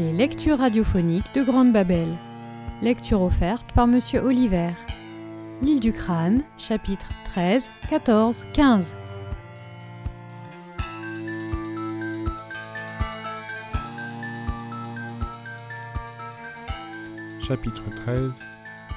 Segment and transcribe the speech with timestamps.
[0.00, 2.08] Les lectures radiophoniques de Grande Babel.
[2.80, 4.70] Lecture offerte par Monsieur Oliver.
[5.60, 8.94] L'île du crâne, chapitres 13, 14, 15.
[17.46, 18.32] Chapitre 13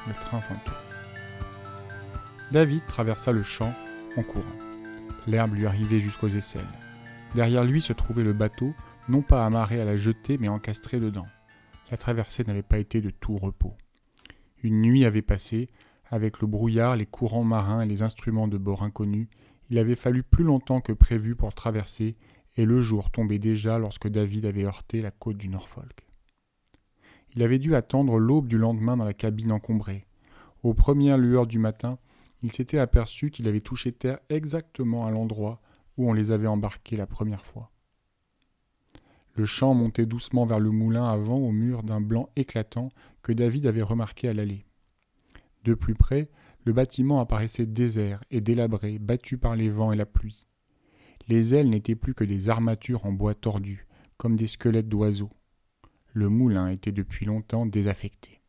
[0.07, 0.73] Le train fantôme.
[2.53, 3.73] David traversa le champ
[4.15, 4.45] en courant.
[5.27, 6.61] L'herbe lui arrivait jusqu'aux aisselles.
[7.35, 8.73] Derrière lui se trouvait le bateau,
[9.09, 11.27] non pas amarré à la jetée, mais encastré dedans.
[11.91, 13.75] La traversée n'avait pas été de tout repos.
[14.63, 15.69] Une nuit avait passé,
[16.09, 19.27] avec le brouillard, les courants marins et les instruments de bord inconnus,
[19.69, 22.15] il avait fallu plus longtemps que prévu pour traverser,
[22.55, 26.05] et le jour tombait déjà lorsque David avait heurté la côte du Norfolk.
[27.35, 30.05] Il avait dû attendre l'aube du lendemain dans la cabine encombrée.
[30.61, 31.97] Aux premières lueurs du matin,
[32.43, 35.61] il s'était aperçu qu'il avait touché terre exactement à l'endroit
[35.97, 37.72] où on les avait embarqués la première fois.
[39.35, 42.89] Le champ montait doucement vers le moulin avant au mur d'un blanc éclatant
[43.23, 44.65] que David avait remarqué à l'allée.
[45.63, 46.29] De plus près,
[46.65, 50.45] le bâtiment apparaissait désert et délabré, battu par les vents et la pluie.
[51.27, 55.31] Les ailes n'étaient plus que des armatures en bois tordu, comme des squelettes d'oiseaux.
[56.13, 58.41] Le moulin était depuis longtemps désaffecté.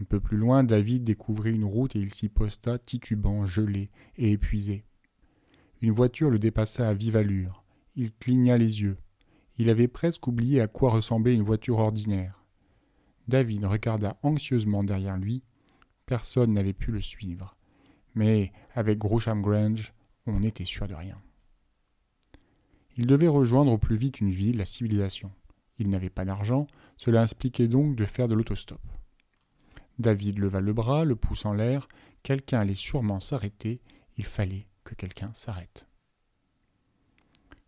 [0.00, 4.30] Un peu plus loin, David découvrit une route et il s'y posta, titubant, gelé et
[4.30, 4.84] épuisé.
[5.80, 7.64] Une voiture le dépassa à vive allure.
[7.96, 8.96] Il cligna les yeux.
[9.58, 12.44] Il avait presque oublié à quoi ressemblait une voiture ordinaire.
[13.26, 15.42] David regarda anxieusement derrière lui.
[16.06, 17.56] Personne n'avait pu le suivre.
[18.14, 19.92] Mais avec Grosham Grange,
[20.26, 21.20] on n'était sûr de rien.
[22.96, 25.30] Il devait rejoindre au plus vite une ville, la civilisation.
[25.78, 28.80] Il n'avait pas d'argent, cela expliquait donc de faire de l'autostop.
[29.98, 31.88] David leva le bras, le pouce en l'air.
[32.22, 33.80] Quelqu'un allait sûrement s'arrêter.
[34.16, 35.86] Il fallait que quelqu'un s'arrête.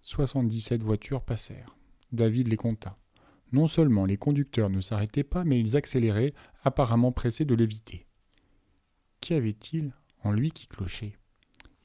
[0.03, 1.77] 77 voitures passèrent.
[2.12, 2.97] David les compta.
[3.53, 8.06] Non seulement les conducteurs ne s'arrêtaient pas, mais ils accéléraient, apparemment pressés de l'éviter.
[9.21, 11.16] Qu'y avait-il en lui qui clochait?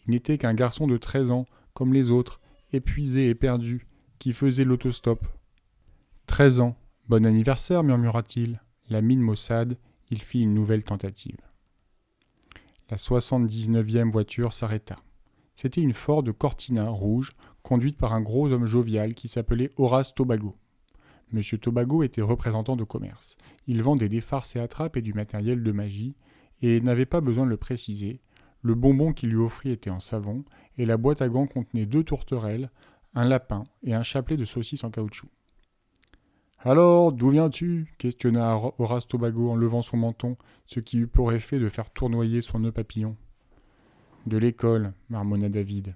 [0.06, 2.40] Il n'était qu'un garçon de treize ans, comme les autres,
[2.72, 3.88] épuisé et perdu,
[4.20, 5.26] qui faisait l'autostop.
[6.28, 6.76] Treize ans.
[7.08, 8.62] Bon anniversaire, murmura-t-il.
[8.90, 9.78] La mine maussade,
[10.12, 11.38] il fit une nouvelle tentative.
[12.90, 14.98] La 79e voiture s'arrêta.
[15.56, 17.34] C'était une Ford Cortina rouge,
[17.66, 20.56] conduite par un gros homme jovial qui s'appelait Horace Tobago.
[21.32, 23.38] Monsieur Tobago était représentant de commerce.
[23.66, 26.16] Il vendait des farces et attrapes et du matériel de magie,
[26.62, 28.22] et n'avait pas besoin de le préciser.
[28.62, 30.46] Le bonbon qu'il lui offrit était en savon,
[30.78, 32.70] et la boîte à gants contenait deux tourterelles,
[33.16, 35.30] un lapin et un chapelet de saucisses en caoutchouc.
[36.60, 37.96] Alors, d'où viens-tu?
[37.98, 40.38] questionna Horace Tobago en levant son menton,
[40.68, 43.18] ce qui eut pour effet de faire tournoyer son nœud papillon.
[44.28, 45.96] De l'école, marmonna David.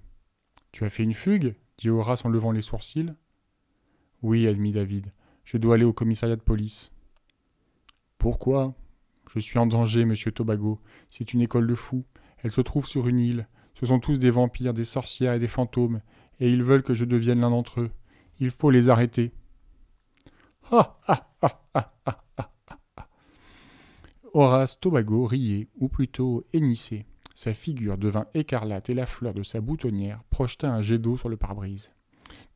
[0.72, 1.56] Tu as fait une fugue?
[1.78, 3.14] dit Horace en levant les sourcils.
[4.22, 5.14] Oui, admit David.
[5.44, 6.92] Je dois aller au commissariat de police.
[8.18, 8.76] Pourquoi?
[9.34, 10.80] Je suis en danger, monsieur Tobago.
[11.08, 12.06] C'est une école de fous.
[12.44, 13.48] Elle se trouve sur une île.
[13.80, 16.02] Ce sont tous des vampires, des sorcières et des fantômes,
[16.40, 17.92] et ils veulent que je devienne l'un d'entre eux.
[18.40, 19.32] Il faut les arrêter.
[20.72, 21.70] Ah ah ah
[24.34, 27.06] Horace Tobago riait, ou plutôt hennissait.
[27.40, 31.30] Sa figure devint écarlate et la fleur de sa boutonnière projeta un jet d'eau sur
[31.30, 31.90] le pare-brise.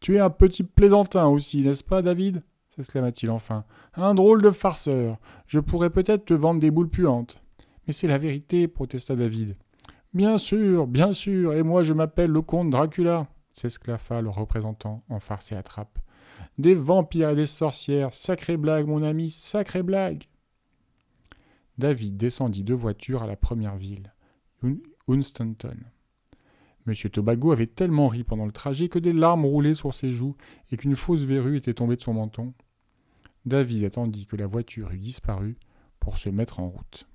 [0.02, 2.44] Tu es un petit plaisantin aussi, n'est-ce pas, David?
[2.68, 3.64] s'exclama-t-il enfin.
[3.94, 5.20] Un drôle de farceur.
[5.48, 7.42] Je pourrais peut-être te vendre des boules puantes.
[7.88, 9.56] Mais c'est la vérité, protesta David.
[10.14, 15.22] Bien sûr, bien sûr, et moi je m'appelle le comte Dracula, s'esclaffa le représentant en
[15.22, 15.98] farce et attrape.
[16.58, 20.28] Des vampires et des sorcières, sacrée blague, mon ami, sacrée blague.
[21.78, 24.12] David descendit de voiture à la première ville.
[25.08, 25.78] Unstanton.
[26.86, 30.36] Monsieur Tobago avait tellement ri pendant le trajet que des larmes roulaient sur ses joues
[30.72, 32.54] et qu'une fausse verrue était tombée de son menton.
[33.46, 35.58] David attendit que la voiture eût disparu
[36.00, 37.08] pour se mettre en route.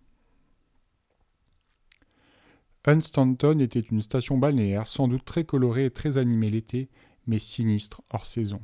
[2.87, 6.89] Unstanton était une station balnéaire sans doute très colorée et très animée l'été,
[7.27, 8.63] mais sinistre hors saison.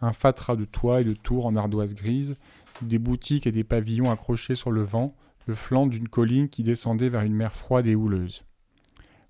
[0.00, 2.36] Un fatras de toits et de tours en ardoise grise,
[2.82, 5.14] des boutiques et des pavillons accrochés sur le vent,
[5.54, 8.44] flanc d'une colline qui descendait vers une mer froide et houleuse.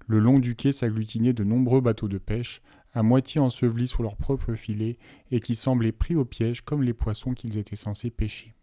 [0.06, 2.62] Le long du quai s'agglutinaient de nombreux bateaux de pêche,
[2.94, 4.98] à moitié ensevelis sous leurs propres filets,
[5.30, 8.54] et qui semblaient pris au piège comme les poissons qu'ils étaient censés pêcher.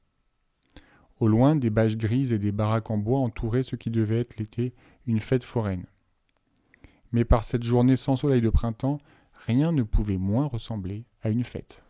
[1.20, 4.38] Au loin, des bâches grises et des baraques en bois entouraient ce qui devait être
[4.38, 4.74] l'été
[5.08, 5.86] une fête foraine.
[7.12, 9.00] Mais par cette journée sans soleil de printemps,
[9.46, 11.84] rien ne pouvait moins ressembler à une fête.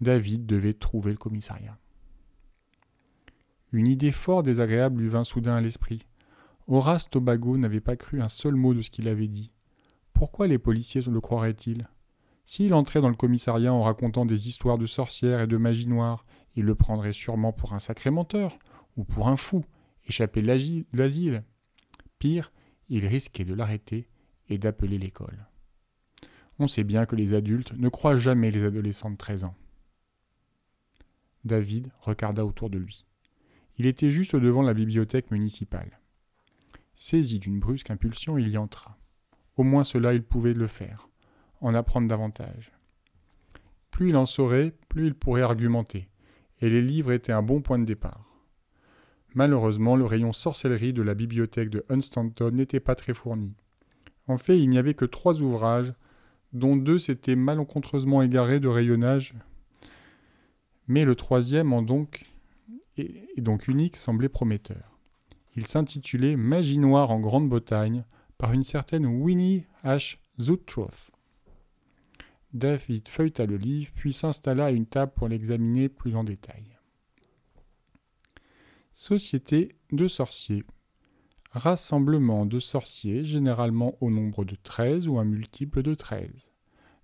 [0.00, 1.78] David devait trouver le commissariat.
[3.72, 6.06] Une idée fort désagréable lui vint soudain à l'esprit.
[6.68, 9.52] Horace Tobago n'avait pas cru un seul mot de ce qu'il avait dit.
[10.12, 11.88] Pourquoi les policiers le croiraient-ils?
[12.46, 16.24] S'il entrait dans le commissariat en racontant des histoires de sorcières et de magie noire,
[16.54, 18.58] il le prendrait sûrement pour un sacré menteur,
[18.96, 19.64] ou pour un fou,
[20.06, 21.44] échappé de l'asile.
[22.18, 22.52] Pire,
[22.88, 24.08] il risquait de l'arrêter
[24.48, 25.46] et d'appeler l'école.
[26.58, 29.54] On sait bien que les adultes ne croient jamais les adolescents de 13 ans.
[31.44, 33.05] David regarda autour de lui.
[33.78, 36.00] Il était juste devant la bibliothèque municipale.
[36.94, 38.98] Saisi d'une brusque impulsion, il y entra.
[39.56, 41.08] Au moins cela il pouvait le faire,
[41.60, 42.72] en apprendre davantage.
[43.90, 46.08] Plus il en saurait, plus il pourrait argumenter,
[46.60, 48.26] et les livres étaient un bon point de départ.
[49.34, 53.54] Malheureusement, le rayon sorcellerie de la bibliothèque de Hunstanton n'était pas très fourni.
[54.28, 55.92] En fait, il n'y avait que trois ouvrages,
[56.54, 59.34] dont deux s'étaient malencontreusement égarés de rayonnage,
[60.88, 62.24] mais le troisième, en donc,
[62.96, 64.98] et donc unique, semblait prometteur.
[65.56, 68.04] Il s'intitulait Magie noire en Grande-Bretagne
[68.38, 70.18] par une certaine Winnie H.
[70.38, 71.10] Zutroth.
[72.52, 76.64] David feuilleta le livre, puis s'installa à une table pour l'examiner plus en détail.
[78.92, 80.64] Société de sorciers.
[81.52, 86.50] Rassemblement de sorciers, généralement au nombre de 13 ou un multiple de 13.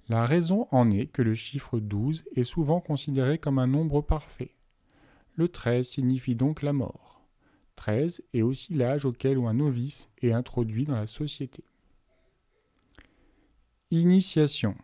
[0.09, 4.57] La raison en est que le chiffre 12 est souvent considéré comme un nombre parfait.
[5.35, 7.23] Le 13 signifie donc la mort.
[7.77, 11.65] 13 est aussi l'âge auquel un novice est introduit dans la société.
[13.91, 14.77] Initiation.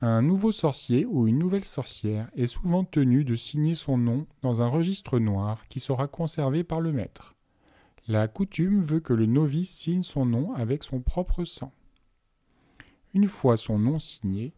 [0.00, 4.62] Un nouveau sorcier ou une nouvelle sorcière est souvent tenu de signer son nom dans
[4.62, 7.34] un registre noir qui sera conservé par le maître.
[8.06, 11.72] La coutume veut que le novice signe son nom avec son propre sang.
[13.12, 14.54] Une fois son nom signé,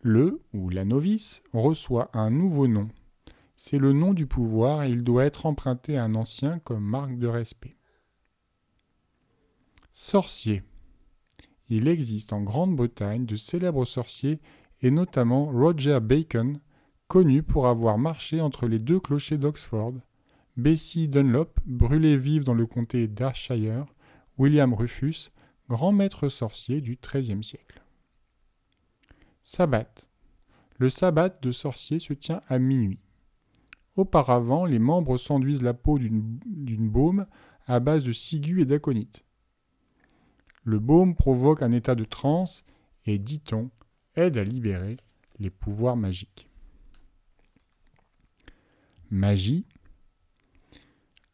[0.00, 2.88] le ou la novice reçoit un nouveau nom
[3.60, 7.18] c'est le nom du pouvoir et il doit être emprunté à un ancien comme marque
[7.18, 7.76] de respect.
[9.92, 10.62] Sorcier.
[11.68, 14.38] Il existe en Grande-Bretagne de célèbres sorciers
[14.80, 16.60] et notamment Roger Bacon,
[17.08, 19.94] connu pour avoir marché entre les deux clochers d'Oxford,
[20.56, 23.86] Bessie Dunlop, brûlée vive dans le comté d'Ayrshire,
[24.38, 25.32] William Rufus,
[25.68, 27.82] grand maître sorcier du XIIIe siècle.
[29.42, 30.08] Sabbat.
[30.78, 33.07] Le sabbat de sorcier se tient à minuit.
[33.98, 37.26] Auparavant, les membres s'enduisent la peau d'une baume
[37.66, 39.24] à base de ciguë et d'aconite.
[40.62, 42.64] Le baume provoque un état de transe
[43.06, 43.72] et, dit-on,
[44.14, 44.98] aide à libérer
[45.40, 46.48] les pouvoirs magiques.
[49.10, 49.66] Magie.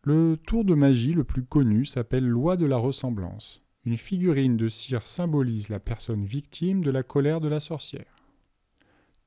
[0.03, 3.61] Le tour de magie le plus connu s'appelle loi de la ressemblance.
[3.85, 8.17] Une figurine de cire symbolise la personne victime de la colère de la sorcière.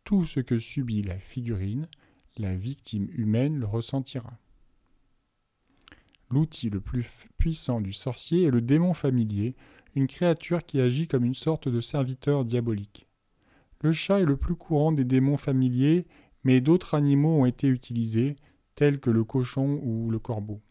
[0.06, 1.88] Tout ce que subit la figurine
[2.40, 4.38] la victime humaine le ressentira.
[6.30, 9.56] L'outil le plus puissant du sorcier est le démon familier,
[9.96, 13.08] une créature qui agit comme une sorte de serviteur diabolique.
[13.82, 16.06] Le chat est le plus courant des démons familiers,
[16.44, 18.36] mais d'autres animaux ont été utilisés,
[18.76, 20.62] tels que le cochon ou le corbeau.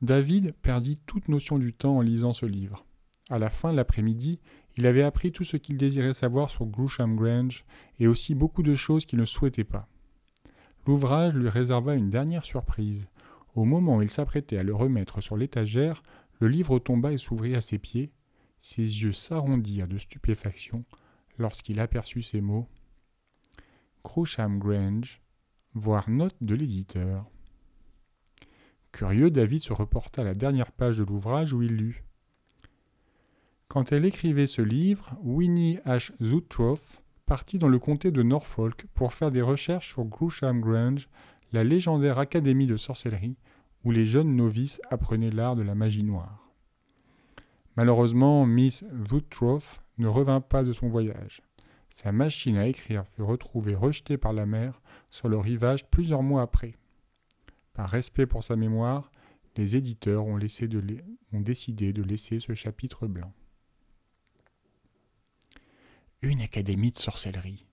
[0.00, 2.86] David perdit toute notion du temps en lisant ce livre.
[3.30, 4.38] À la fin de l'après-midi,
[4.78, 7.64] il avait appris tout ce qu'il désirait savoir sur Groucham Grange
[7.98, 9.88] et aussi beaucoup de choses qu'il ne souhaitait pas.
[10.86, 13.08] L'ouvrage lui réserva une dernière surprise.
[13.56, 16.00] Au moment où il s'apprêtait à le remettre sur l'étagère,
[16.38, 18.12] le livre tomba et s'ouvrit à ses pieds.
[18.60, 20.84] Ses yeux s'arrondirent de stupéfaction
[21.38, 22.68] lorsqu'il aperçut ces mots
[24.04, 25.20] Croucham Grange,
[25.74, 27.26] voire note de l'éditeur.
[28.92, 32.04] Curieux, David se reporta à la dernière page de l'ouvrage où il lut
[33.68, 36.10] quand elle écrivait ce livre, Winnie H.
[36.22, 41.08] Zutroth partit dans le comté de Norfolk pour faire des recherches sur Groucham Grange,
[41.52, 43.36] la légendaire académie de sorcellerie
[43.84, 46.50] où les jeunes novices apprenaient l'art de la magie noire.
[47.76, 51.42] Malheureusement, Miss Zutroth ne revint pas de son voyage.
[51.90, 56.42] Sa machine à écrire fut retrouvée rejetée par la mer sur le rivage plusieurs mois
[56.42, 56.74] après.
[57.74, 59.12] Par respect pour sa mémoire,
[59.56, 63.32] les éditeurs ont décidé de laisser ce chapitre blanc.
[66.20, 67.64] Une académie de sorcellerie.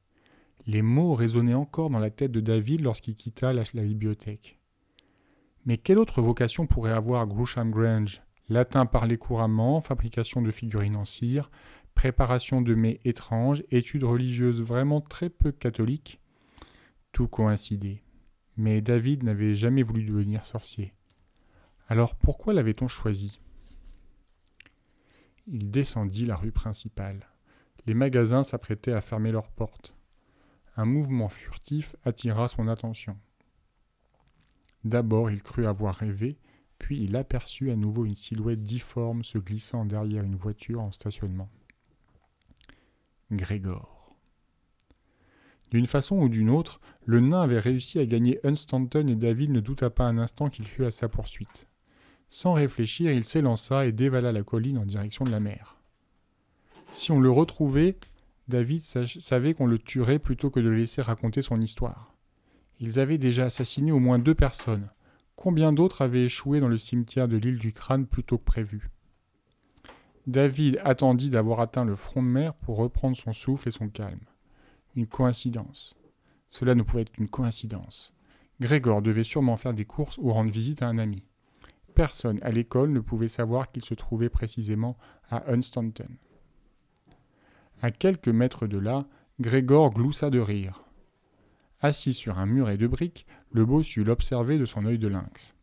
[0.68, 4.60] Les mots résonnaient encore dans la tête de David lorsqu'il quitta la, bibliothèque.
[5.66, 8.22] Mais quelle autre vocation pourrait avoir Groucham Grange?
[8.48, 11.50] Latin parlé couramment, fabrication de figurines en cire,
[11.96, 16.22] préparation de mets étranges, études religieuses vraiment très peu catholiques?
[17.14, 18.04] Tout coïncidait.
[18.58, 20.94] Mais David n'avait jamais voulu devenir sorcier.
[21.88, 23.40] Alors pourquoi l'avait-on choisi?
[25.48, 27.28] Il descendit la rue principale.
[27.86, 29.96] Les magasins s'apprêtaient à fermer leurs portes.
[30.76, 33.18] Un mouvement furtif attira son attention.
[34.84, 36.38] D'abord il crut avoir rêvé,
[36.78, 41.50] Puis il aperçut à nouveau une silhouette difforme se glissant derrière une voiture en stationnement.
[43.32, 44.16] Grégor.
[45.72, 49.60] D'une façon ou d'une autre, le nain avait réussi à gagner Unstanton et David ne
[49.60, 51.68] douta pas un instant qu'il fût à sa poursuite.
[52.30, 55.75] Sans réfléchir, il s'élança et dévala la colline en direction de la mer.
[56.92, 57.98] Si on le retrouvait,
[58.48, 62.16] David savait qu'on le tuerait plutôt que de le laisser raconter son histoire.
[62.80, 64.90] Ils avaient déjà assassiné au moins deux personnes.
[65.36, 68.90] Combien d'autres avaient échoué dans le cimetière de l'île du Crâne plutôt que prévu?
[70.28, 74.26] David attendit d'avoir atteint le front de mer pour reprendre son souffle et son calme.
[74.96, 75.96] Une coïncidence.
[76.50, 78.14] Cela ne pouvait être qu'une coïncidence.
[78.60, 81.28] Grégor devait sûrement faire des courses ou rendre visite à un ami.
[81.94, 84.98] Personne à l'école ne pouvait savoir qu'il se trouvait précisément
[85.30, 86.10] à Unstanton.
[87.86, 89.06] À quelques mètres de là,
[89.40, 90.84] Grégor gloussa de rire.
[91.82, 95.54] Assis sur un muret de briques, le bossu l'observait de son œil de lynx.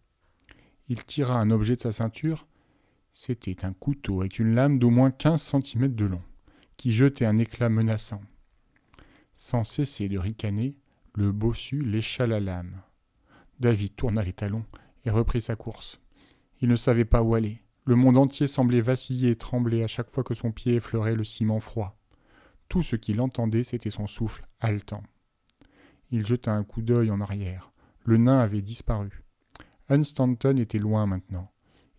[0.87, 2.47] Il tira un objet de sa ceinture.
[3.13, 6.23] C'était un couteau avec une lame d'au moins quinze centimètres de long,
[6.77, 8.23] qui jetait un éclat menaçant.
[9.35, 10.79] Sans cesser de ricaner,
[11.17, 12.83] le bossu lécha la lame.
[13.59, 14.65] David tourna les talons
[15.05, 16.01] et reprit sa course.
[16.61, 17.63] Il ne savait pas où aller.
[17.85, 21.25] Le monde entier semblait vaciller et trembler à chaque fois que son pied effleurait le
[21.25, 21.99] ciment froid.
[22.73, 25.03] Tout ce qu'il entendait, c'était son souffle haletant.
[26.11, 27.71] Il jeta un coup d'œil en arrière.
[28.03, 29.23] Le nain avait disparu.
[29.91, 31.53] Unstanton était loin maintenant.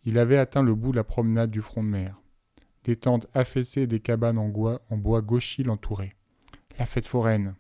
[0.04, 2.20] Il avait atteint le bout de la promenade du front de mer.
[2.86, 6.16] Des tentes affaissées et des cabanes en bois, en bois gauchy l'entouraient.
[6.80, 7.54] La fête foraine.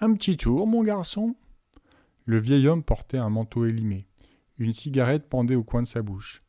[0.00, 1.36] Un petit tour, mon garçon
[2.24, 4.06] Le vieil homme portait un manteau élimé.
[4.56, 6.42] Une cigarette pendait au coin de sa bouche.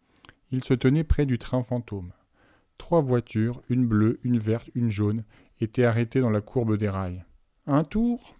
[0.52, 2.14] Il se tenait près du train fantôme.
[2.84, 5.24] Trois voitures, une bleue, une verte, une jaune,
[5.62, 7.24] étaient arrêtées dans la courbe des rails.
[7.66, 8.36] Un tour?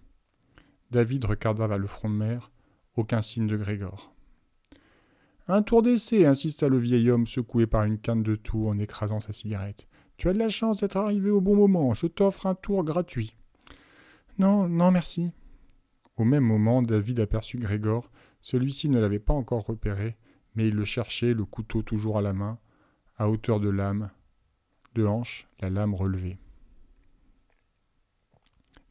[0.91, 2.51] David regarda vers le front de mer.
[2.97, 4.13] Aucun signe de Grégor.
[5.47, 9.21] Un tour d'essai, insista le vieil homme secoué par une canne de tour en écrasant
[9.21, 9.88] sa cigarette.
[10.17, 11.93] Tu as de la chance d'être arrivé au bon moment.
[11.93, 13.38] Je t'offre un tour gratuit.
[14.39, 15.31] Non, non, merci.
[16.17, 18.12] Au même moment, David aperçut Grégor.
[18.41, 20.17] Celui-ci ne l'avait pas encore repéré,
[20.53, 22.59] mais il le cherchait, le couteau toujours à la main,
[23.15, 24.12] à hauteur de lame,
[24.95, 26.38] de hanche, la lame relevée.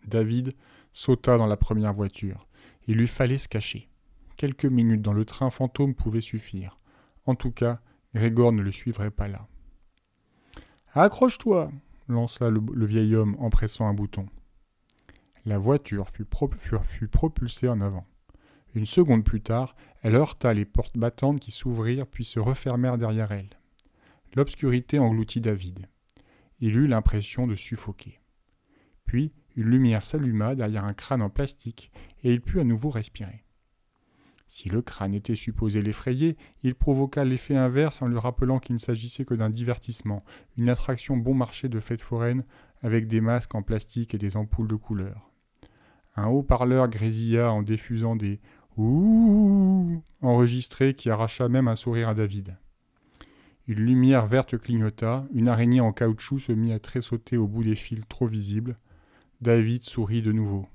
[0.06, 0.52] David
[0.92, 2.46] sauta dans la première voiture.
[2.86, 3.88] Il lui fallait se cacher.
[4.36, 6.78] Quelques minutes dans le train fantôme pouvaient suffire.
[7.26, 7.80] En tout cas,
[8.14, 9.46] Grégor ne le suivrait pas là.
[10.94, 11.70] Accroche-toi
[12.08, 14.26] lança le, vieil homme en pressant un bouton.
[15.44, 16.26] La voiture fut,
[16.84, 18.06] fut propulsée en avant.
[18.74, 23.32] Une seconde plus tard, elle heurta les portes battantes qui s'ouvrirent puis se refermèrent derrière
[23.32, 23.50] elle.
[24.34, 25.88] L'obscurité engloutit David.
[26.62, 28.20] Il eut l'impression de suffoquer.
[29.04, 31.90] Puis, une lumière s'alluma derrière un crâne en plastique,
[32.22, 33.44] et il put à nouveau respirer.
[34.46, 38.78] Si le crâne était supposé l'effrayer, il provoqua l'effet inverse en lui rappelant qu'il ne
[38.78, 40.24] s'agissait que d'un divertissement,
[40.56, 42.44] une attraction bon marché de fête foraine
[42.80, 45.32] avec des masques en plastique et des ampoules de couleur.
[46.14, 48.40] Un haut-parleur grésilla en diffusant des
[48.76, 52.56] ouh enregistrés qui arracha même un sourire à David.
[53.68, 57.76] Une lumière verte clignota, une araignée en caoutchouc se mit à tressauter au bout des
[57.76, 58.74] fils trop visibles,
[59.40, 60.66] David sourit de nouveau.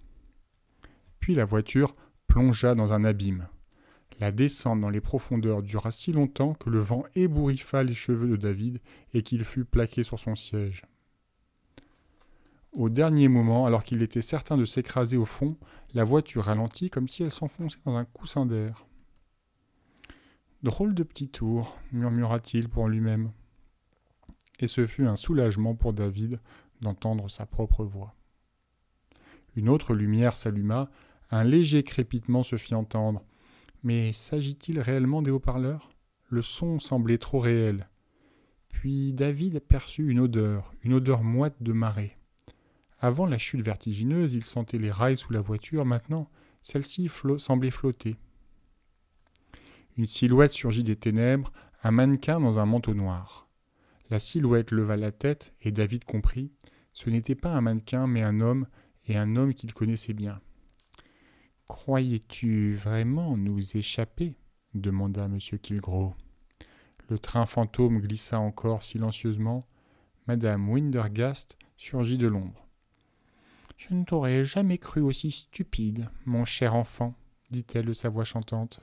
[1.20, 1.96] Puis la voiture
[2.28, 3.48] plongea dans un abîme.
[4.20, 8.36] La descente dans les profondeurs dura si longtemps que le vent ébouriffa les cheveux de
[8.36, 8.80] David
[9.14, 10.84] et qu'il fut plaqué sur son siège.
[12.72, 15.58] Au dernier moment, alors qu'il était certain de s'écraser au fond,
[15.94, 18.86] la voiture ralentit comme si elle s'enfonçait dans un coussin d'air.
[20.64, 23.32] Drôle de petit tour, murmura-t-il pour lui-même.
[24.60, 26.40] Et ce fut un soulagement pour David
[26.82, 28.16] d'entendre sa propre voix.
[29.56, 30.90] Une autre lumière s'alluma,
[31.30, 33.24] un léger crépitement se fit entendre.
[33.84, 35.92] Mais s'agit-il réellement des haut-parleurs?
[36.30, 37.88] Le son semblait trop réel.
[38.70, 42.18] Puis David aperçut une odeur, une odeur moite de marée.
[43.00, 46.30] Avant la chute vertigineuse, il sentait les rails sous la voiture, maintenant
[46.64, 48.18] celle-ci semblait flotter.
[49.98, 51.52] Une silhouette surgit des ténèbres,
[51.82, 53.48] un mannequin dans un manteau noir.
[54.12, 56.52] La silhouette leva la tête et David comprit.
[56.94, 58.68] Ce n'était pas un mannequin, mais un homme
[59.08, 60.40] et un homme qu'il connaissait bien.
[61.68, 64.38] Croyais-tu vraiment nous échapper?
[64.76, 65.40] demanda M.
[65.40, 66.14] Kilgro.
[67.10, 69.66] Le train fantôme glissa encore silencieusement.
[70.28, 72.68] Madame Windergast surgit de l'ombre.
[73.78, 77.16] Je ne t'aurais jamais cru aussi stupide, mon cher enfant,
[77.50, 78.82] dit-elle de sa voix chantante.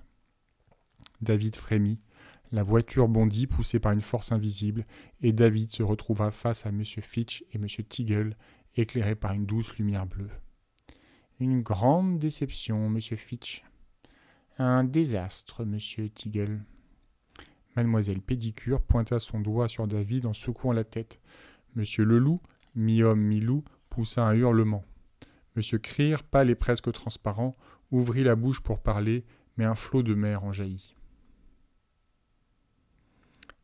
[1.25, 1.99] David frémit.
[2.53, 4.87] La voiture bondit, poussée par une force invisible,
[5.23, 6.85] et David se retrouva face à M.
[6.85, 7.67] Fitch et M.
[7.67, 8.37] Tiggle
[8.77, 10.31] éclairé par une douce lumière bleue.
[11.41, 13.65] Une grande déception, monsieur Fitch.
[14.59, 16.63] Un désastre, monsieur Tiggle.
[17.77, 21.21] Mademoiselle Pédicure pointa son doigt sur David en secouant la tête.
[21.75, 22.41] Monsieur Leloup,
[22.77, 24.85] mi-homme, mi-loup, poussa un hurlement.
[25.57, 27.57] Monsieur Crier, pâle et presque transparent,
[27.91, 29.25] ouvrit la bouche pour parler,
[29.57, 30.94] mais un flot de mer en jaillit.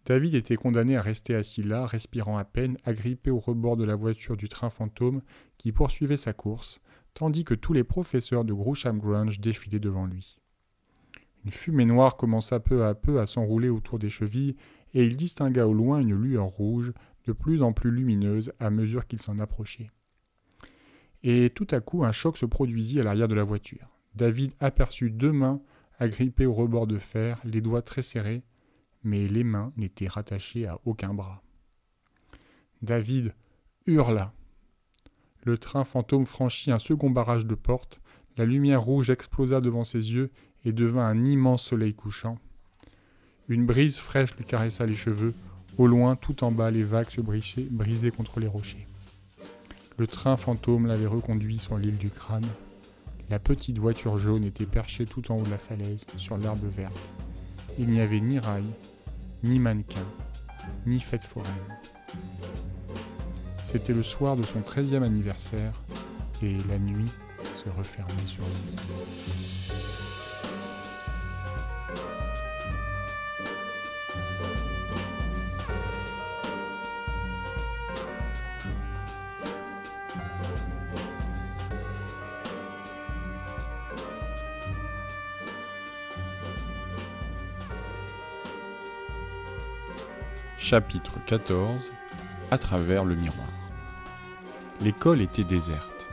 [0.07, 3.95] David était condamné à rester assis là, respirant à peine, agrippé au rebord de la
[3.95, 5.23] voiture du train fantôme
[5.59, 6.81] qui poursuivait sa course,
[7.15, 10.39] tandis que tous les professeurs de Groucham Grange défilaient devant lui.
[11.45, 14.57] Une fumée noire commença peu à peu à s'enrouler autour des chevilles,
[14.95, 16.93] et il distingua au loin une lueur rouge,
[17.27, 19.91] de plus en plus lumineuse à mesure qu'il s'en approchait.
[21.23, 23.89] Et tout à coup un choc se produisit à l'arrière de la voiture.
[24.15, 25.61] David aperçut deux mains
[25.99, 28.43] agrippées au rebord de fer, les doigts très serrés,
[29.03, 31.43] mais les mains n'étaient rattachées à aucun bras.
[32.83, 33.35] David
[33.87, 34.33] hurla.
[35.45, 38.01] Le train fantôme franchit un second barrage de porte,
[38.37, 40.31] la lumière rouge explosa devant ses yeux
[40.65, 42.39] et devint un immense soleil couchant.
[43.49, 45.35] Une brise fraîche lui caressa les cheveux,
[45.79, 48.87] au loin, tout en bas, les vagues se brisaient, contre les rochers.
[49.97, 52.47] Le train fantôme l'avait reconduit sur l'île du crâne.
[53.31, 57.13] La petite voiture jaune était perchée tout en haut de la falaise, sur l'herbe verte.
[57.83, 58.67] Il n'y avait ni rail,
[59.43, 60.05] ni mannequin,
[60.85, 61.51] ni fête foraine.
[63.65, 65.73] C'était le soir de son treizième anniversaire,
[66.43, 67.11] et la nuit
[67.57, 69.90] se refermait sur lui.
[90.71, 91.91] Chapitre 14
[92.53, 93.49] À travers le miroir.
[94.81, 96.07] L'école était déserte.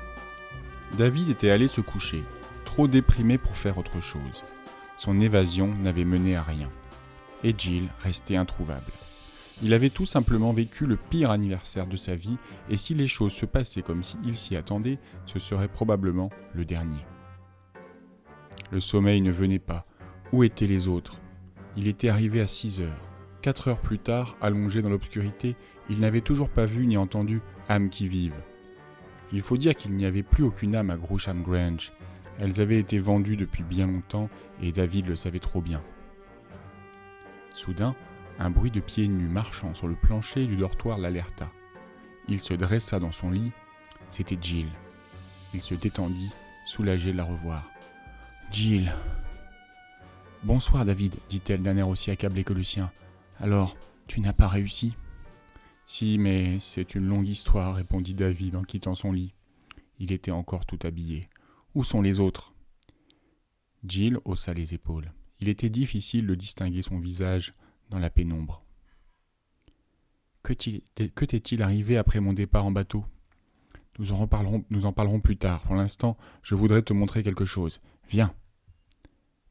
[0.97, 2.23] David était allé se coucher,
[2.65, 4.43] trop déprimé pour faire autre chose.
[4.95, 6.71] Son évasion n'avait mené à rien.
[7.43, 8.91] Et Jill restait introuvable.
[9.62, 13.34] Il avait tout simplement vécu le pire anniversaire de sa vie, et si les choses
[13.34, 17.05] se passaient comme s'il s'y attendait, ce serait probablement le dernier.
[18.71, 19.86] Le sommeil ne venait pas.
[20.34, 21.19] Où étaient les autres?
[21.75, 23.07] Il était arrivé à 6 heures.
[23.47, 25.55] Quatre heures plus tard, allongé dans l'obscurité,
[25.89, 28.33] il n'avait toujours pas vu ni entendu âme qui vive.
[29.31, 31.93] Il faut dire qu'il n'y avait plus aucune âme à Groucham Grange.
[32.39, 34.29] Elles avaient été vendues depuis bien longtemps
[34.62, 35.81] et David le savait trop bien.
[37.55, 37.95] Soudain,
[38.38, 41.49] un bruit de pieds nus marchant sur le plancher du dortoir l'alerta.
[42.27, 43.53] Il se dressa dans son lit.
[44.10, 44.67] C'était Jill.
[45.53, 46.31] Il se détendit,
[46.65, 47.63] soulagé de la revoir.
[48.51, 48.91] Jill.
[50.43, 52.91] Bonsoir, David, dit-elle d'un air aussi accablé que le sien.
[53.39, 54.95] Alors, tu n'as pas réussi?
[55.86, 59.34] Si, mais c'est une longue histoire, répondit David en quittant son lit.
[60.00, 61.30] Il était encore tout habillé.
[61.76, 62.54] Où sont les autres?
[63.88, 65.12] Jill haussa les épaules.
[65.39, 67.54] Il était difficile de distinguer son visage
[67.89, 68.63] dans la pénombre.
[70.41, 70.54] Que
[71.26, 73.06] t'est-il arrivé après mon départ en bateau?
[74.00, 75.62] Nous en, reparlerons, nous en parlerons plus tard.
[75.62, 77.82] Pour l'instant, je voudrais te montrer quelque chose.
[78.10, 78.34] Viens.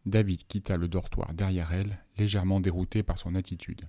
[0.06, 3.88] David quitta le dortoir derrière elle, légèrement dérouté par son attitude.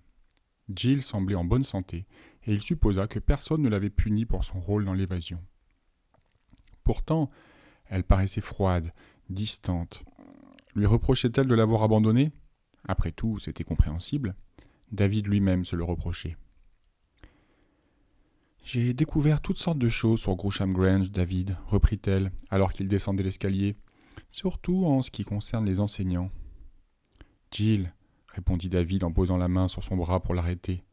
[0.76, 2.08] Jill semblait en bonne santé,
[2.46, 5.40] et il supposa que personne ne l'avait punie pour son rôle dans l'évasion.
[6.84, 7.30] Pourtant,
[7.86, 8.94] elle paraissait froide,
[9.30, 10.04] distante.
[10.76, 12.32] Lui reprochait-elle de l'avoir abandonné
[12.88, 14.36] Après tout, c'était compréhensible.
[14.92, 16.36] David lui-même se le reprochait.
[18.64, 23.78] J'ai découvert toutes sortes de choses sur Groucham Grange, David, reprit-elle, alors qu'il descendait l'escalier
[24.30, 26.32] surtout en ce qui concerne les enseignants.
[27.52, 27.94] Jill,
[28.34, 30.84] répondit David en posant la main sur son bras pour l'arrêter,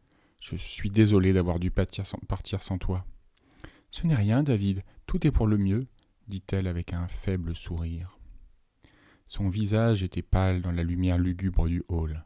[0.45, 3.07] je suis désolé d'avoir dû partir sans, toi.
[3.91, 5.87] Ce n'est rien, David, tout est pour le mieux,
[6.29, 8.19] dit-elle avec un faible sourire.
[9.27, 12.25] Son visage était pâle dans la lumière lugubre du hall.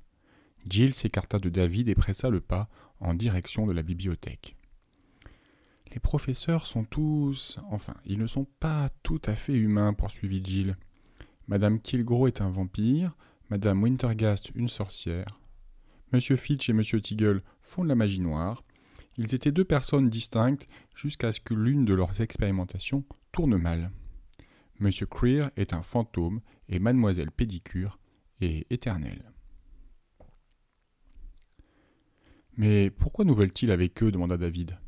[0.68, 4.56] Jill s'écarta de David et pressa le pas en direction de la bibliothèque.
[5.92, 7.60] Les professeurs sont tous.
[7.70, 10.76] Enfin, ils ne sont pas tout à fait humains, poursuivit Jill.
[11.48, 13.16] Madame Kilgro est un vampire,
[13.48, 15.40] Madame Wintergast une sorcière.
[16.12, 18.62] Monsieur Fitch et Monsieur Tiggle font de la magie noire.
[19.16, 23.90] Ils étaient deux personnes distinctes jusqu'à ce que l'une de leurs expérimentations tourne mal.
[24.78, 27.98] Monsieur Creer est un fantôme et Mademoiselle Pédicure
[28.42, 29.32] est éternelle.
[32.58, 34.78] Mais pourquoi nous veulent-ils avec eux demanda David.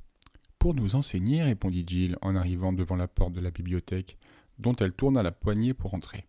[0.59, 4.19] Pour nous enseigner, répondit Jill en arrivant devant la porte de la bibliothèque,
[4.59, 6.27] dont elle tourna la poignée pour entrer.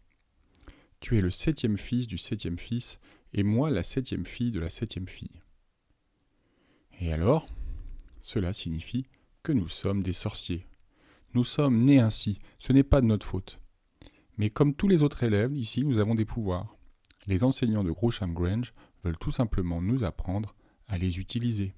[1.01, 2.99] Tu es le septième fils du septième fils,
[3.33, 5.41] et moi la septième fille de la septième fille.
[6.99, 7.47] Et alors
[8.21, 9.07] Cela signifie
[9.41, 10.67] que nous sommes des sorciers.
[11.33, 13.59] Nous sommes nés ainsi, ce n'est pas de notre faute.
[14.37, 16.77] Mais comme tous les autres élèves, ici nous avons des pouvoirs.
[17.25, 20.55] Les enseignants de Grosham Grange veulent tout simplement nous apprendre
[20.87, 21.73] à les utiliser.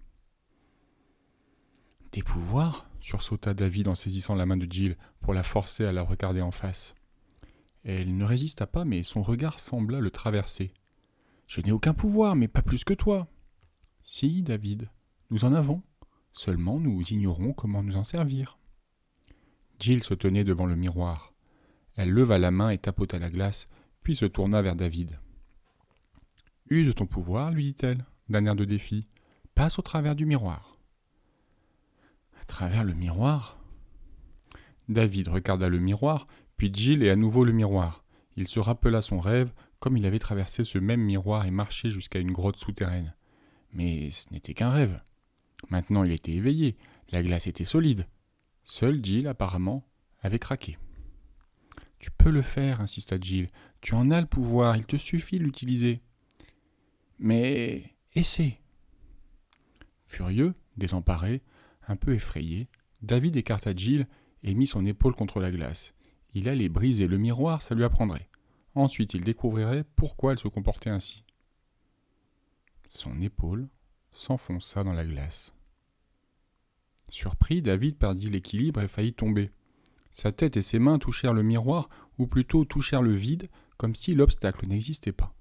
[2.12, 2.90] Des pouvoirs?
[3.00, 6.52] sursauta David en saisissant la main de Jill pour la forcer à la regarder en
[6.52, 6.96] face.
[7.84, 10.74] Elle ne résista pas, mais son regard sembla le traverser.
[11.48, 13.28] Je n'ai aucun pouvoir, mais pas plus que toi.
[14.04, 14.90] Si, David,
[15.30, 15.82] nous en avons.
[16.34, 18.58] Seulement nous ignorons comment nous en servir.
[19.80, 21.34] Jill se tenait devant le miroir.
[21.96, 23.68] Elle leva la main et tapota la glace,
[24.02, 25.20] puis se tourna vers David.
[26.70, 29.08] Use ton pouvoir, lui dit-elle, d'un air de défi.
[29.54, 30.78] Passe au travers du miroir.
[32.42, 33.60] À travers le miroir?
[34.90, 36.26] David regarda le miroir,
[36.58, 38.04] puis Jill et à nouveau le miroir.
[38.36, 42.20] Il se rappela son rêve, comme il avait traversé ce même miroir et marché jusqu'à
[42.20, 43.14] une grotte souterraine.
[43.74, 45.02] Mais ce n'était qu'un rêve.
[45.70, 46.78] Maintenant il était éveillé,
[47.12, 48.08] la glace était solide.
[48.64, 49.86] Seul Jill, apparemment,
[50.22, 50.78] avait craqué.
[52.00, 53.50] Tu peux le faire, insista Jill.
[53.82, 56.02] Tu en as le pouvoir, il te suffit de l'utiliser.
[57.20, 58.60] Mais essaie.
[60.08, 61.42] Furieux, désemparé,
[61.88, 62.68] un peu effrayé,
[63.02, 64.08] David écarta Jill
[64.44, 65.94] et mit son épaule contre la glace.
[66.34, 68.30] Il allait briser le miroir, ça lui apprendrait.
[68.76, 71.24] Ensuite, il découvrirait pourquoi elle se comportait ainsi.
[72.88, 73.68] Son épaule
[74.14, 75.54] s'enfonça dans la glace.
[77.10, 79.52] Surpris, David perdit l'équilibre et faillit tomber.
[80.12, 84.14] Sa tête et ses mains touchèrent le miroir, ou plutôt touchèrent le vide, comme si
[84.14, 85.34] l'obstacle n'existait pas.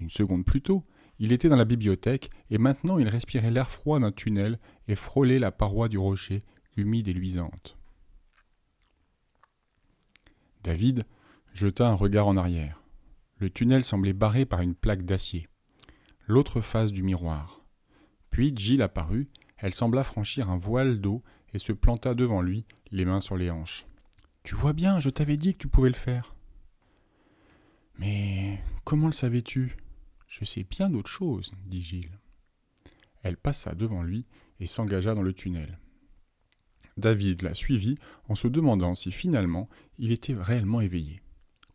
[0.00, 0.82] Une seconde plus tôt,
[1.18, 5.38] il était dans la bibliothèque, et maintenant il respirait l'air froid d'un tunnel et frôlait
[5.38, 6.42] la paroi du rocher,
[6.76, 7.77] humide et luisante.
[10.62, 11.04] David
[11.54, 12.82] jeta un regard en arrière.
[13.38, 15.48] Le tunnel semblait barré par une plaque d'acier.
[16.26, 17.62] L'autre face du miroir.
[18.30, 23.04] Puis Jill apparut, elle sembla franchir un voile d'eau et se planta devant lui, les
[23.04, 23.86] mains sur les hanches.
[24.42, 26.34] Tu vois bien, je t'avais dit que tu pouvais le faire.
[27.98, 29.76] Mais comment le savais-tu
[30.28, 32.18] Je sais bien d'autres choses, dit Gilles.
[33.22, 34.26] Elle passa devant lui
[34.60, 35.78] et s'engagea dans le tunnel.
[36.98, 37.96] David la suivit
[38.28, 41.22] en se demandant si finalement il était réellement éveillé.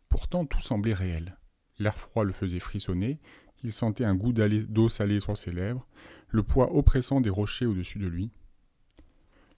[0.08, 1.38] Pourtant tout semblait réel.
[1.78, 3.18] L'air froid le faisait frissonner,
[3.64, 5.86] il sentait un goût d'eau salée sur ses lèvres,
[6.28, 8.30] le poids oppressant des rochers au-dessus de lui.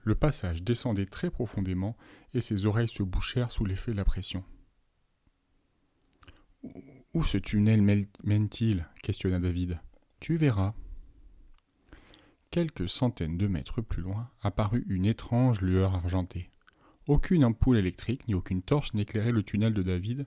[0.02, 1.96] Le passage descendait très profondément
[2.32, 4.44] et ses oreilles se bouchèrent sous l'effet de la pression.
[7.14, 7.82] Où ce tunnel
[8.22, 9.80] mène-t-il questionna David.
[10.20, 10.74] Tu verras.
[12.56, 16.48] Quelques centaines de mètres plus loin apparut une étrange lueur argentée.
[17.06, 20.26] Aucune ampoule électrique ni aucune torche n'éclairait le tunnel de David,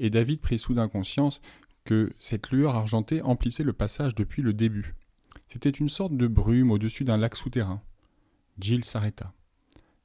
[0.00, 1.40] et David prit soudain conscience
[1.84, 4.96] que cette lueur argentée emplissait le passage depuis le début.
[5.46, 7.80] C'était une sorte de brume au-dessus d'un lac souterrain.
[8.58, 9.32] Jill s'arrêta.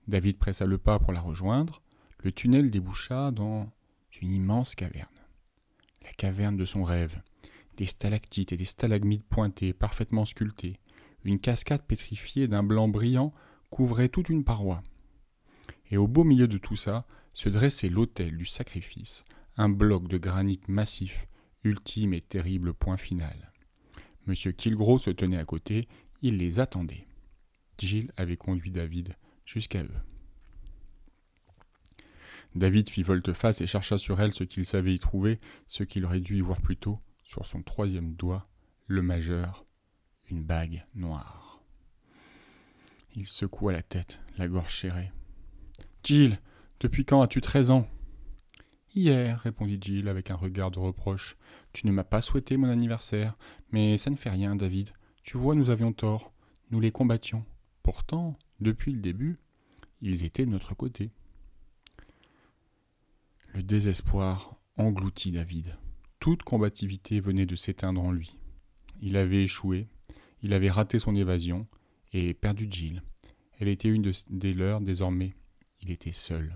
[0.07, 1.81] David pressa le pas pour la rejoindre.
[2.19, 3.67] Le tunnel déboucha dans
[4.21, 5.07] une immense caverne.
[6.03, 7.19] La caverne de son rêve.
[7.77, 10.79] Des stalactites et des stalagmites pointées, parfaitement sculptées.
[11.27, 13.33] Une cascade pétrifiée d'un blanc brillant
[13.69, 14.81] couvrait toute une paroi.
[15.91, 19.25] Et au beau milieu de tout ça se dressait l'autel du sacrifice,
[19.57, 21.27] un bloc de granit massif,
[21.65, 23.51] ultime et terrible point final.
[24.25, 24.35] M.
[24.53, 25.89] Kilgro se tenait à côté,
[26.21, 27.05] il les attendait.
[27.77, 29.13] Jill avait conduit David
[29.43, 29.99] jusqu'à eux.
[32.55, 36.21] David fit volte-face et chercha sur elle ce qu'il savait y trouver, ce qu'il aurait
[36.21, 38.43] dû y voir plus tôt, sur son troisième doigt,
[38.87, 39.65] le majeur,
[40.29, 41.61] une bague noire.
[43.15, 45.11] Il secoua la tête, la gorge serrée.
[46.03, 46.37] Jill,
[46.79, 47.87] depuis quand as-tu treize ans?
[48.93, 51.35] Hier, répondit Jill avec un regard de reproche.
[51.73, 53.37] Tu ne m'as pas souhaité mon anniversaire,
[53.71, 54.91] mais ça ne fait rien, David.
[55.23, 56.31] Tu vois, nous avions tort.
[56.71, 57.45] Nous les combattions.
[57.83, 59.37] Pourtant, depuis le début,
[60.01, 61.11] ils étaient de notre côté.
[63.53, 65.77] Le désespoir engloutit David.
[66.19, 68.35] Toute combativité venait de s'éteindre en lui.
[69.01, 69.87] Il avait échoué,
[70.41, 71.67] il avait raté son évasion
[72.13, 73.01] et perdu Jill.
[73.59, 75.33] Elle était une des leurs désormais.
[75.81, 76.55] Il était seul.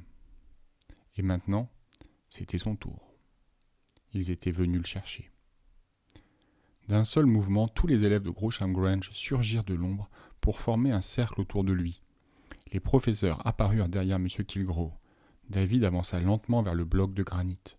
[1.15, 1.69] Et maintenant,
[2.29, 3.13] c'était son tour.
[4.13, 5.29] Ils étaient venus le chercher.
[6.87, 10.09] D'un seul mouvement, tous les élèves de Grosham Grange surgirent de l'ombre
[10.41, 12.01] pour former un cercle autour de lui.
[12.71, 14.27] Les professeurs apparurent derrière M.
[14.27, 14.93] Kilgro.
[15.49, 17.77] David avança lentement vers le bloc de granit.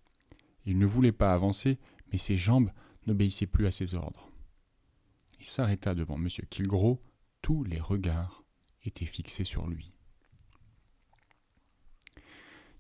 [0.64, 1.78] Il ne voulait pas avancer,
[2.10, 2.70] mais ses jambes
[3.06, 4.28] n'obéissaient plus à ses ordres.
[5.42, 6.28] S'arrêta devant M.
[6.50, 7.00] Kilgro,
[7.42, 8.44] tous les regards
[8.85, 9.96] étaient fixés sur lui.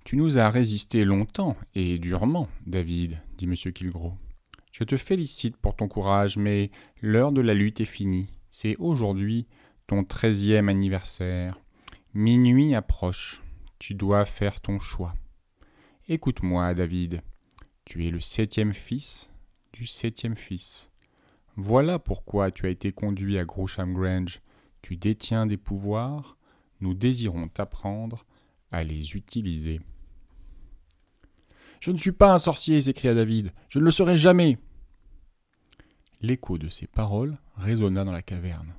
[0.04, 3.54] Tu nous as résisté longtemps et durement, David, dit M.
[3.54, 4.14] Kilgro.
[4.72, 6.70] Je te félicite pour ton courage, mais
[7.00, 8.28] l'heure de la lutte est finie.
[8.50, 9.46] C'est aujourd'hui
[9.86, 11.60] ton treizième anniversaire.
[12.14, 13.42] Minuit approche.
[13.78, 15.14] Tu dois faire ton choix.
[16.08, 17.22] Écoute-moi, David.
[17.84, 19.30] Tu es le septième fils
[19.72, 20.91] du septième fils.
[21.56, 24.40] Voilà pourquoi tu as été conduit à Groucham Grange.
[24.80, 26.36] Tu détiens des pouvoirs,
[26.80, 28.24] nous désirons t'apprendre
[28.70, 29.80] à les utiliser.
[31.80, 33.52] Je ne suis pas un sorcier, s'écria David.
[33.68, 34.58] Je ne le serai jamais.
[36.20, 38.74] L'écho de ces paroles résonna dans la caverne.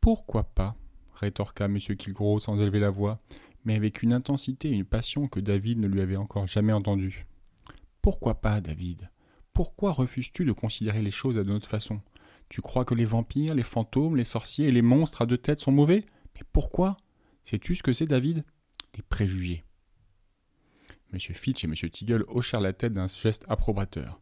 [0.00, 0.76] Pourquoi pas
[1.14, 1.78] rétorqua M.
[1.78, 3.18] Kilgro sans élever la voix,
[3.64, 7.26] mais avec une intensité et une passion que David ne lui avait encore jamais entendues.
[8.02, 9.10] Pourquoi pas, David?
[9.56, 12.02] Pourquoi refuses-tu de considérer les choses à de notre façon?
[12.50, 15.60] Tu crois que les vampires, les fantômes, les sorciers et les monstres à deux têtes
[15.60, 16.04] sont mauvais?
[16.34, 16.98] Mais pourquoi?
[17.42, 18.44] Sais-tu ce que c'est, David?
[18.92, 19.64] Des préjugés.
[21.10, 21.18] M.
[21.18, 21.74] Fitch et M.
[21.74, 24.20] Tiggle hochèrent la tête d'un geste approbateur.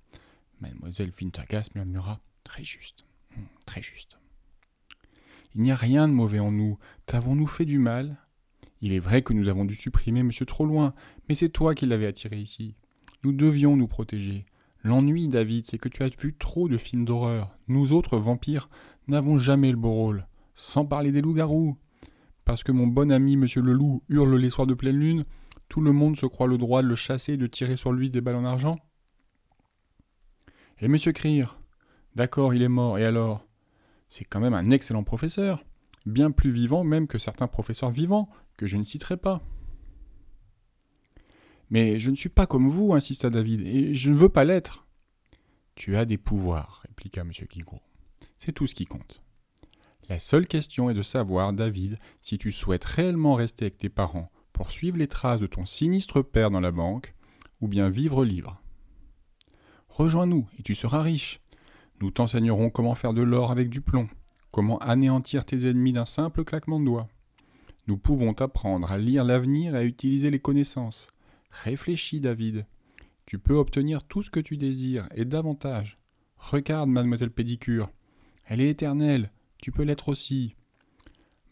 [0.61, 3.05] Mademoiselle Fintergas murmura Très juste,
[3.37, 4.20] hum, très juste.
[5.57, 6.79] Il n'y a rien de mauvais en nous.
[7.07, 8.18] T'avons-nous fait du mal?
[8.81, 10.94] Il est vrai que nous avons dû supprimer Monsieur trop loin,
[11.29, 12.77] mais c'est toi qui l'avais attiré ici.
[13.25, 14.47] Nous devions nous protéger.
[14.85, 17.57] L'ennui, David, c'est que tu as vu trop de films d'horreur.
[17.68, 18.68] Nous autres vampires
[19.09, 20.27] n'avons jamais le beau rôle.
[20.55, 21.79] Sans parler des loups-garous.
[22.44, 25.25] Parce que mon bon ami Monsieur le Loup hurle les soirs de pleine lune,
[25.70, 28.11] tout le monde se croit le droit de le chasser et de tirer sur lui
[28.11, 28.79] des balles en argent
[30.81, 31.47] Et Monsieur Krier
[32.14, 33.47] D'accord, il est mort, et alors?
[34.11, 35.64] C'est quand même un excellent professeur,
[36.05, 39.40] bien plus vivant même que certains professeurs vivants, que je ne citerai pas.
[41.75, 44.87] Mais je ne suis pas comme vous, insista David, et je ne veux pas l'être.
[45.75, 47.33] Tu as des pouvoirs, répliqua M.
[47.33, 47.83] Kilgore.
[48.39, 49.23] C'est tout ce qui compte.
[50.09, 54.31] La seule question est de savoir, David, si tu souhaites réellement rester avec tes parents
[54.53, 57.13] pour suivre les traces de ton sinistre père dans la banque,
[57.61, 58.61] ou bien vivre libre.
[59.89, 61.41] Rejoins-nous et tu seras riche.
[62.01, 64.09] Nous t'enseignerons comment faire de l'or avec du plomb,
[64.53, 67.09] comment anéantir tes ennemis d'un simple claquement de doigts.
[67.89, 71.09] Nous pouvons t'apprendre à lire l'avenir et à utiliser les connaissances.
[71.62, 72.67] Réfléchis, David.
[73.27, 75.99] Tu peux obtenir tout ce que tu désires, et davantage.
[76.37, 77.90] Regarde, mademoiselle Pédicure.
[78.47, 80.57] Elle est éternelle, tu peux l'être aussi.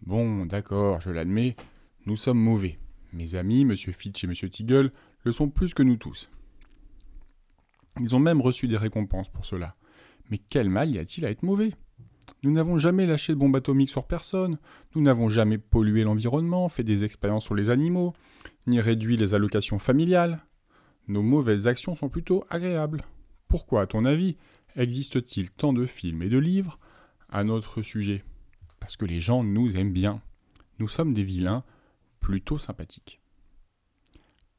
[0.03, 1.57] Bon, d'accord, je l'admets,
[2.05, 2.79] nous sommes mauvais.
[3.13, 3.77] Mes amis, M.
[3.77, 4.35] Fitch et M.
[4.35, 4.93] Tiggle,
[5.25, 6.31] le sont plus que nous tous.
[8.01, 9.77] Ils ont même reçu des récompenses pour cela.
[10.31, 11.71] Mais quel mal y a-t-il à être mauvais?
[12.43, 14.59] Nous n'avons jamais lâché de bombes atomiques sur personne,
[14.95, 18.15] nous n'avons jamais pollué l'environnement, fait des expériences sur les animaux,
[18.67, 20.45] ni réduit les allocations familiales.
[21.09, 23.05] Nos mauvaises actions sont plutôt agréables.
[23.49, 24.37] Pourquoi, à ton avis,
[24.77, 26.79] existe-t-il tant de films et de livres?
[27.29, 28.25] À notre sujet
[28.81, 30.23] Parce que les gens nous aiment bien.
[30.79, 31.65] Nous sommes des vilains
[32.21, 33.21] plutôt sympathiques.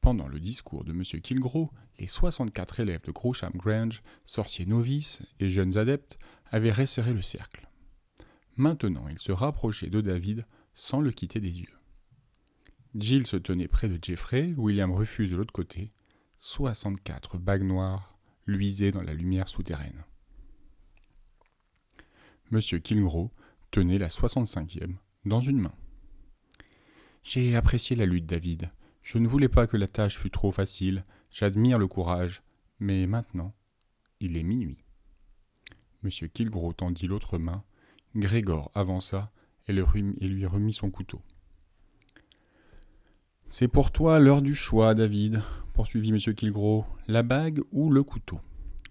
[0.00, 1.02] Pendant le discours de M.
[1.02, 6.18] Kilgro, les 64 élèves de Groucham Grange, sorciers novices et jeunes adeptes,
[6.50, 7.68] avaient resserré le cercle.
[8.56, 11.78] Maintenant, ils se rapprochaient de David sans le quitter des yeux.
[12.94, 15.92] Jill se tenait près de Jeffrey, William refuse de l'autre côté.
[16.38, 20.04] 64 bagues noires luisaient dans la lumière souterraine.
[22.52, 22.60] M.
[22.60, 23.32] Kilgro
[23.70, 25.74] tenait la 65e dans une main.
[27.24, 28.70] J'ai apprécié la lutte, David.
[29.02, 31.04] Je ne voulais pas que la tâche fût trop facile.
[31.30, 32.42] J'admire le courage.
[32.78, 33.54] Mais maintenant,
[34.20, 34.84] il est minuit.
[36.02, 37.64] Monsieur Kilgro tendit l'autre main.
[38.14, 39.32] Grégor avança
[39.66, 41.22] et, lui remit son couteau.
[43.48, 46.84] C'est pour toi l'heure du choix, David, poursuivit Monsieur Kilgro.
[47.06, 48.40] La bague ou le couteau?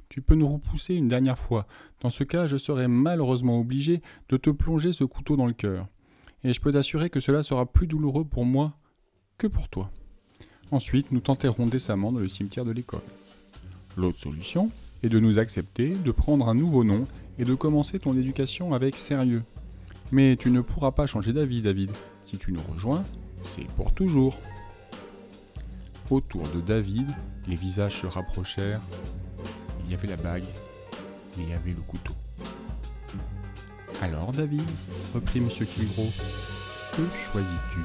[0.10, 1.66] Tu peux nous repousser une dernière fois.
[2.02, 5.88] Dans ce cas, je serai malheureusement obligé de te plonger ce couteau dans le cœur
[6.44, 8.74] et je peux t'assurer que cela sera plus douloureux pour moi
[9.38, 9.89] que pour toi.
[10.72, 13.02] Ensuite, nous t'enterrons décemment dans le cimetière de l'école.
[13.98, 14.72] L'autre solution
[15.04, 17.04] est de nous accepter, de prendre un nouveau nom
[17.38, 19.44] et de commencer ton éducation avec sérieux.
[20.12, 21.92] Mais tu ne pourras pas changer d'avis, David.
[22.26, 23.04] Si tu nous rejoins,
[23.44, 24.38] c'est pour toujours.
[26.10, 27.10] Autour de David,
[27.48, 28.82] les visages se rapprochèrent.
[29.86, 30.44] Il y avait la bague,
[31.38, 32.14] et il y avait le couteau.
[34.02, 34.64] Alors, David,
[35.14, 35.50] reprit M.
[35.50, 36.08] Kilgro,
[36.96, 37.80] que choisis-tu?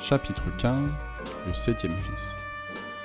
[0.00, 0.92] Chapitre 15
[1.46, 2.34] Le septième fils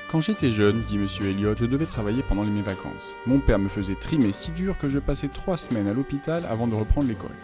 [0.09, 1.05] Quand j'étais jeune, dit M.
[1.21, 3.13] Elliot, je devais travailler pendant mes vacances.
[3.25, 6.65] Mon père me faisait trimer si dur que je passais trois semaines à l'hôpital avant
[6.65, 7.35] de reprendre l'école.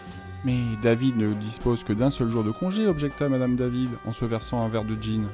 [0.46, 4.24] Mais David ne dispose que d'un seul jour de congé, objecta Madame David en se
[4.24, 5.26] versant un verre de gin.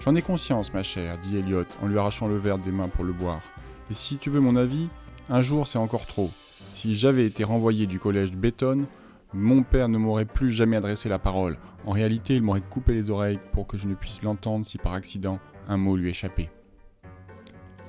[0.00, 3.04] J'en ai conscience, ma chère, dit Elliot en lui arrachant le verre des mains pour
[3.04, 3.40] le boire.
[3.88, 4.88] Et si tu veux mon avis,
[5.30, 6.32] un jour c'est encore trop.
[6.74, 8.86] Si j'avais été renvoyé du collège de Béton,
[9.32, 11.56] mon père ne m'aurait plus jamais adressé la parole.
[11.86, 14.94] En réalité, il m'aurait coupé les oreilles pour que je ne puisse l'entendre si par
[14.94, 16.50] accident un mot lui échappait.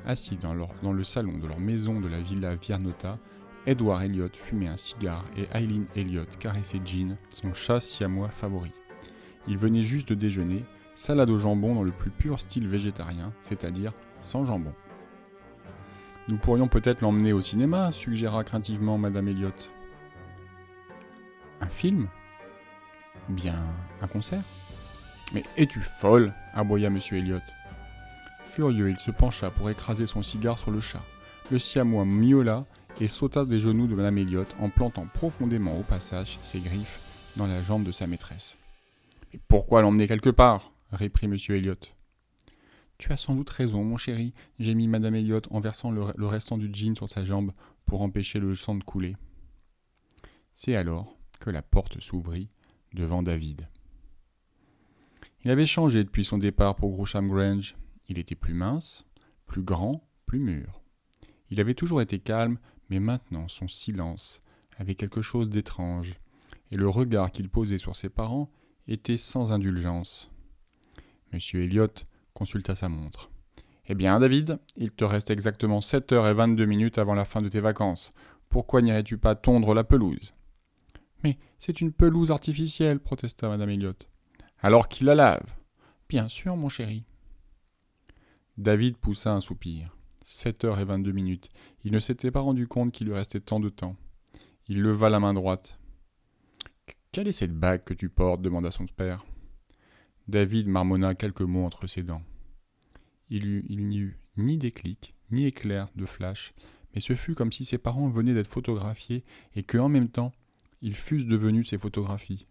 [0.05, 3.17] Assis dans, le salon de leur maison de la villa Viernota,
[3.65, 8.71] Edward Elliot fumait un cigare et Eileen Elliot caressait Jean, son chat siamois favori.
[9.47, 10.63] Il venait juste de déjeuner,
[10.95, 14.73] salade au jambon dans le plus pur style végétarien, c'est-à-dire sans jambon.
[16.27, 19.51] Nous pourrions peut-être l'emmener au cinéma, suggéra craintivement Madame Elliot.
[21.61, 22.07] Un film?
[23.29, 23.55] Ou bien
[24.01, 24.41] un concert?
[25.33, 26.33] Mais es-tu folle?
[26.53, 26.99] aboya M.
[27.11, 27.39] Elliot.
[28.55, 31.03] Furieux, il se pencha pour écraser son cigare sur le chat.
[31.51, 32.65] Le siamois miaula
[33.01, 37.01] et sauta des genoux de Madame Elliot en plantant profondément au passage ses griffes
[37.35, 38.55] dans la jambe de sa maîtresse.
[39.33, 40.71] Mais pourquoi l'emmener quelque part?
[40.93, 41.35] réprit M.
[41.49, 41.75] Elliot.
[42.97, 46.73] Tu as sans doute raison, mon chéri, gémit Madame Elliot en versant le, restant du
[46.73, 47.51] jean sur sa jambe
[47.85, 49.17] pour empêcher le sang de couler.
[50.53, 52.47] C'est alors que la porte s'ouvrit
[52.93, 53.67] devant David.
[55.43, 57.75] Il avait changé depuis son départ pour Grosham Grange.
[58.07, 59.05] Il était plus mince,
[59.45, 60.81] plus grand, plus mûr.
[61.49, 64.41] Il avait toujours été calme, mais maintenant son silence
[64.77, 66.19] avait quelque chose d'étrange,
[66.71, 68.51] et le regard qu'il posait sur ses parents
[68.87, 70.31] était sans indulgence.
[71.33, 71.87] Monsieur Elliot
[72.33, 73.31] consulta sa montre.
[73.87, 77.41] Eh bien, David, il te reste exactement 7 heures et 22 minutes avant la fin
[77.41, 78.13] de tes vacances.
[78.49, 80.33] Pourquoi n'irais-tu pas tondre la pelouse
[81.23, 83.93] Mais c'est une pelouse artificielle, protesta Madame Elliot.
[84.59, 85.45] Alors qu'il la lave.
[86.09, 87.03] Bien sûr, mon chéri.
[88.57, 89.95] David poussa un soupir.
[90.23, 91.49] 7 heures et 22 minutes.
[91.83, 93.97] Il ne s'était pas rendu compte qu'il lui restait tant de temps.
[94.67, 95.77] Il leva la main droite.
[97.11, 98.41] Quelle est cette bague que tu portes?
[98.41, 99.25] demanda son père.
[100.27, 102.23] David marmonna quelques mots entre ses dents.
[103.29, 106.53] Il, n'y eut ni déclic, ni éclair de flash,
[106.93, 109.23] mais ce fut comme si ses parents venaient d'être photographiés
[109.55, 110.31] et que, en même temps,
[110.81, 112.45] ils fussent devenus ces photographies.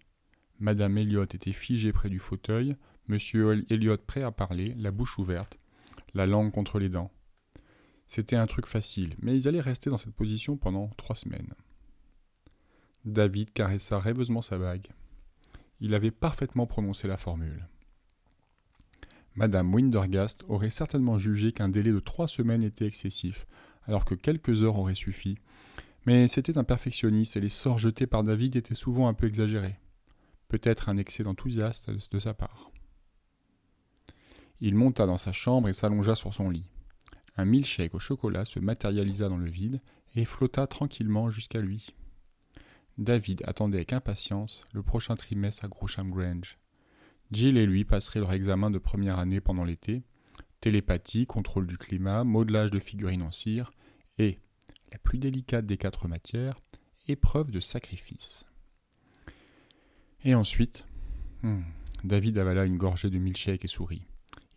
[0.60, 2.76] Madame Elliot était figée près du fauteuil,
[3.08, 5.58] Monsieur Elliot prêt à parler, la bouche ouverte,
[6.14, 7.10] la langue contre les dents.
[8.06, 11.54] C'était un truc facile, mais ils allaient rester dans cette position pendant trois semaines.
[13.04, 14.88] David caressa rêveusement sa bague
[15.80, 17.68] il avait parfaitement prononcé la formule.
[19.34, 23.46] Madame Windergast aurait certainement jugé qu'un délai de trois semaines était excessif,
[23.84, 25.36] alors que quelques heures auraient suffi.
[26.06, 29.78] Mais c'était un perfectionniste et les sorts jetés par David étaient souvent un peu exagérés.
[30.48, 32.70] Peut-être un excès d'enthousiasme de sa part.
[34.60, 36.66] Il monta dans sa chambre et s'allongea sur son lit.
[37.36, 39.80] Un milkshake au chocolat se matérialisa dans le vide
[40.14, 41.92] et flotta tranquillement jusqu'à lui.
[42.98, 46.58] David attendait avec impatience le prochain trimestre à Grosham Grange.
[47.32, 50.04] Jill et lui passeraient leur examen de première année pendant l'été,
[50.60, 53.72] télépathie, contrôle du climat, modelage de figurines en cire,
[54.18, 54.38] et,
[54.92, 56.56] la plus délicate des quatre matières,
[57.08, 58.44] épreuve de sacrifice.
[60.24, 60.86] Et ensuite,
[61.42, 61.62] hmm,
[62.04, 64.04] David avala une gorgée de milkshake et sourit.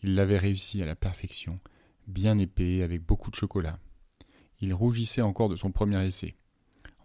[0.04, 1.60] Il l'avait réussi à la perfection,
[2.08, 3.78] bien épais, avec beaucoup de chocolat.
[4.62, 6.36] Il rougissait encore de son premier essai.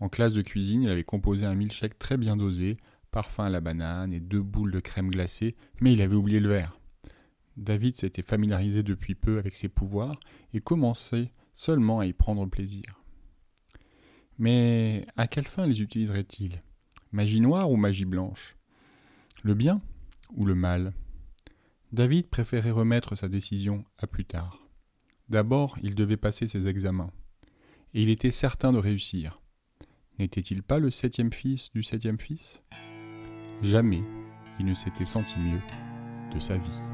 [0.00, 2.76] En classe de cuisine, il avait composé un milkshake très bien dosé,
[3.10, 6.48] parfum à la banane et deux boules de crème glacée, mais il avait oublié le
[6.48, 6.76] verre.
[7.56, 10.18] David s'était familiarisé depuis peu avec ses pouvoirs
[10.54, 12.98] et commençait seulement à y prendre plaisir.
[14.38, 16.62] Mais à quelle fin les utiliserait-il?
[17.12, 18.56] Magie noire ou magie blanche?
[19.42, 19.82] Le bien
[20.34, 20.94] ou le mal?
[21.92, 24.58] David préférait remettre sa décision à plus tard.
[25.28, 27.10] D'abord, il devait passer ses examens.
[27.92, 29.42] Et il était certain de réussir.
[30.18, 32.62] N'était-il pas le septième fils du septième fils?
[33.60, 34.02] Jamais
[34.58, 35.60] il ne s'était senti mieux
[36.34, 36.91] de sa vie.